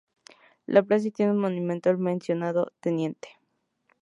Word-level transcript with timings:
La 0.65 0.81
plaza 0.81 1.11
tiene 1.11 1.31
un 1.31 1.37
monumento 1.37 1.91
al 1.91 1.99
mencionado 1.99 2.73
teniente. 2.79 3.37